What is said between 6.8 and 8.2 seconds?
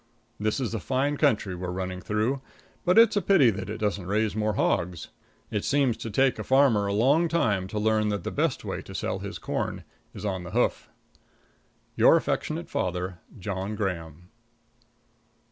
a long time to learn